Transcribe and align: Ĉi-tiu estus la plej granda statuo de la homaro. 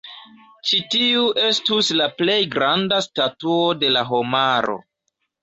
Ĉi-tiu 0.69 1.25
estus 1.49 1.89
la 1.99 2.07
plej 2.23 2.39
granda 2.57 2.99
statuo 3.09 3.61
de 3.85 3.93
la 3.93 4.05
homaro. 4.11 4.81